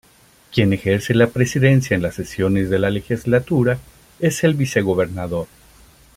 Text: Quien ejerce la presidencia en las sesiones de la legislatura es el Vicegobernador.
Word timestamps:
Quien 0.51 0.73
ejerce 0.73 1.13
la 1.13 1.27
presidencia 1.29 1.95
en 1.95 2.01
las 2.01 2.15
sesiones 2.15 2.71
de 2.71 2.79
la 2.79 2.89
legislatura 2.89 3.77
es 4.19 4.43
el 4.43 4.55
Vicegobernador. 4.55 5.45